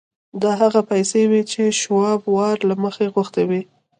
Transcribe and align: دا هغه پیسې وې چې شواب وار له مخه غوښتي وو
دا 0.41 0.51
هغه 0.61 0.81
پیسې 0.91 1.21
وې 1.29 1.41
چې 1.51 1.63
شواب 1.81 2.21
وار 2.35 2.57
له 2.69 2.75
مخه 2.83 3.03
غوښتي 3.15 3.43
وو 3.49 3.61